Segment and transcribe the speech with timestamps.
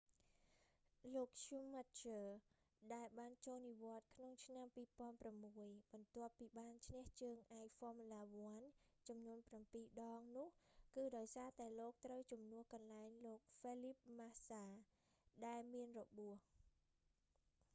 [1.13, 1.57] លោក schumacher
[1.93, 2.19] ស្គូម៉ាឃើ
[2.93, 4.67] ដែលបានចូលនិវត្តន៍ក្នុងឆ្នាំ
[5.29, 8.19] 2006 បន្ទាប់ពីបានឈ្នះជើងឯក formula
[8.65, 10.47] 1 ចំនួនប្រាំពីរ ដងនោះ
[10.95, 14.63] គឺដោយសារតែលោកត្រូវជំនួសកន្លែងលោក felipe massa
[15.35, 16.39] ហ្វែលលីបពី ម៉ាសា ដែលមានរបួស